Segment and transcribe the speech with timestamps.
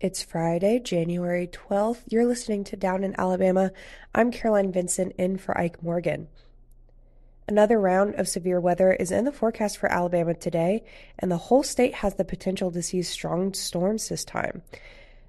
[0.00, 2.02] It's Friday, January 12th.
[2.08, 3.72] You're listening to Down in Alabama.
[4.14, 6.28] I'm Caroline Vincent in for Ike Morgan.
[7.48, 10.84] Another round of severe weather is in the forecast for Alabama today,
[11.18, 14.62] and the whole state has the potential to see strong storms this time.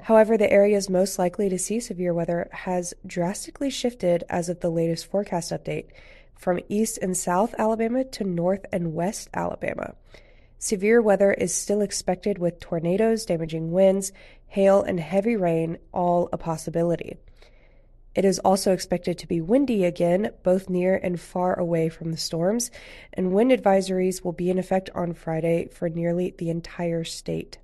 [0.00, 4.70] However, the areas most likely to see severe weather has drastically shifted as of the
[4.70, 5.88] latest forecast update
[6.38, 9.94] from east and south Alabama to north and west Alabama.
[10.64, 14.12] Severe weather is still expected with tornadoes, damaging winds,
[14.46, 17.18] hail, and heavy rain all a possibility.
[18.14, 22.16] It is also expected to be windy again, both near and far away from the
[22.16, 22.70] storms,
[23.12, 27.58] and wind advisories will be in effect on Friday for nearly the entire state.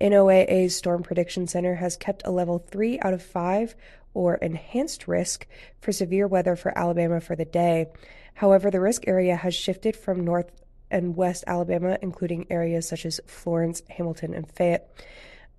[0.00, 3.76] NOAA's Storm Prediction Center has kept a level 3 out of 5
[4.14, 5.46] or enhanced risk
[5.80, 7.86] for severe weather for Alabama for the day.
[8.34, 10.50] However, the risk area has shifted from north
[10.90, 14.88] and west Alabama, including areas such as Florence, Hamilton, and Fayette,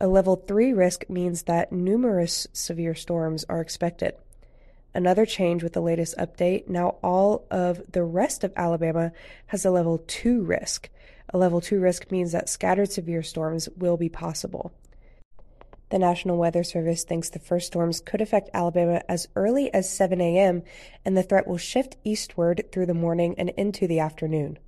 [0.02, 4.16] a level 3 risk means that numerous severe storms are expected.
[4.94, 9.12] Another change with the latest update now all of the rest of Alabama
[9.48, 10.90] has a level 2 risk.
[11.34, 14.74] A level 2 risk means that scattered severe storms will be possible.
[15.90, 20.22] The National Weather Service thinks the first storms could affect Alabama as early as 7
[20.22, 20.64] a.m.,
[21.04, 24.60] and the threat will shift eastward through the morning and into the afternoon.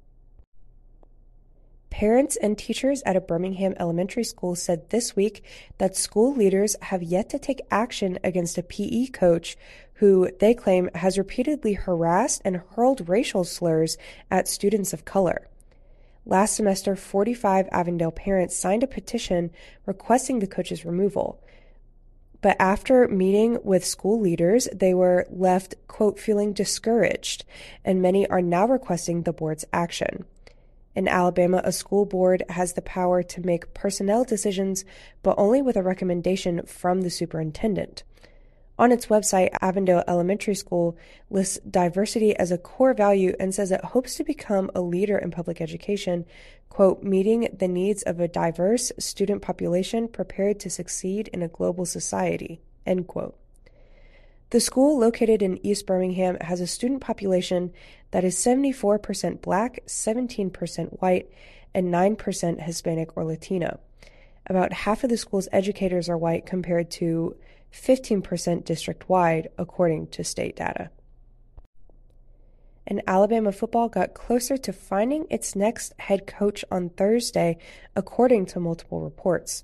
[1.91, 5.43] Parents and teachers at a Birmingham elementary school said this week
[5.77, 9.57] that school leaders have yet to take action against a PE coach
[9.95, 13.97] who they claim has repeatedly harassed and hurled racial slurs
[14.31, 15.47] at students of color.
[16.25, 19.51] Last semester, 45 Avondale parents signed a petition
[19.85, 21.43] requesting the coach's removal.
[22.41, 27.43] But after meeting with school leaders, they were left, quote, feeling discouraged,
[27.83, 30.25] and many are now requesting the board's action.
[30.95, 34.83] In Alabama, a school board has the power to make personnel decisions,
[35.23, 38.03] but only with a recommendation from the superintendent.
[38.77, 40.97] On its website, Avondale Elementary School
[41.29, 45.29] lists diversity as a core value and says it hopes to become a leader in
[45.29, 46.25] public education,
[46.67, 51.85] quote, meeting the needs of a diverse student population prepared to succeed in a global
[51.85, 53.37] society, end quote.
[54.51, 57.71] The school, located in East Birmingham, has a student population
[58.11, 61.31] that is 74% black, 17% white,
[61.73, 63.79] and 9% Hispanic or Latino.
[64.45, 67.37] About half of the school's educators are white compared to
[67.71, 70.89] 15% district wide, according to state data.
[72.85, 77.57] And Alabama football got closer to finding its next head coach on Thursday,
[77.95, 79.63] according to multiple reports.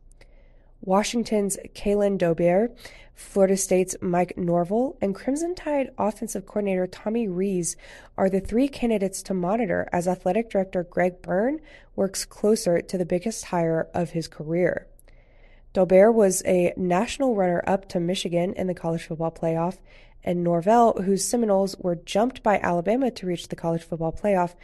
[0.81, 2.75] Washington's Kalen DeBoer,
[3.13, 7.75] Florida State's Mike Norvell, and Crimson Tide offensive coordinator Tommy Rees
[8.17, 11.59] are the three candidates to monitor as athletic director Greg Byrne
[11.95, 14.87] works closer to the biggest hire of his career.
[15.73, 19.77] DeBoer was a national runner up to Michigan in the college football playoff,
[20.27, 24.55] and Norvell, whose Seminoles were jumped by Alabama to reach the college football playoff,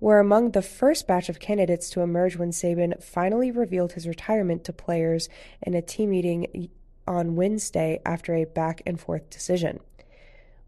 [0.00, 4.64] were among the first batch of candidates to emerge when Saban finally revealed his retirement
[4.64, 5.28] to players
[5.62, 6.68] in a team meeting
[7.06, 9.78] on Wednesday after a back and forth decision.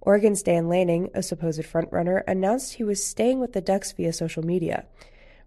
[0.00, 4.44] Oregon's Dan Lanning, a supposed frontrunner, announced he was staying with the Ducks via social
[4.44, 4.86] media.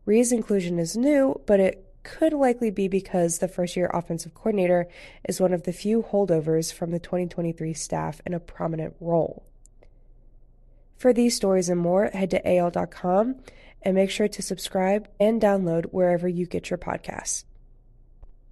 [0.06, 4.88] Rees' inclusion is new, but it could likely be because the first year offensive coordinator
[5.28, 9.44] is one of the few holdovers from the 2023 staff in a prominent role.
[10.95, 13.35] For these stories and more, head to AL.com
[13.81, 17.44] and make sure to subscribe and download wherever you get your podcasts.